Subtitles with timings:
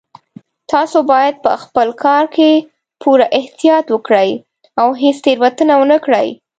[0.71, 2.49] تاسو باید په خپل کار کې
[3.01, 4.29] پوره احتیاط وکړئ
[4.81, 6.27] او هیڅ تېروتنه ونه کړئ